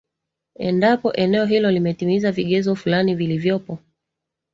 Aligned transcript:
endapo 0.69 1.13
eneo 1.13 1.45
hilo 1.45 1.71
limetiza 1.71 2.31
vigezo 2.31 2.75
fulani 2.75 3.15
vilivyopo 3.15 3.79